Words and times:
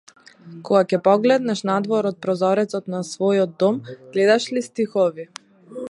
Кога 0.69 0.79
ќе 0.93 0.99
погледнеш 1.07 1.61
надвор 1.71 2.09
од 2.11 2.17
прозорецот 2.27 2.89
на 2.95 3.03
својот 3.11 3.55
дом, 3.65 3.79
гледаш 4.17 4.51
ли 4.57 4.65
стихови? 4.71 5.29